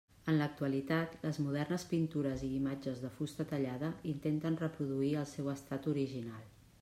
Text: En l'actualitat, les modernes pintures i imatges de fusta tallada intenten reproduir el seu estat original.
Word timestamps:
En 0.31 0.35
l'actualitat, 0.37 1.11
les 1.25 1.37
modernes 1.47 1.85
pintures 1.91 2.45
i 2.47 2.49
imatges 2.61 3.03
de 3.03 3.11
fusta 3.19 3.47
tallada 3.53 3.91
intenten 4.15 4.59
reproduir 4.65 5.13
el 5.25 5.29
seu 5.33 5.53
estat 5.57 5.89
original. 5.97 6.49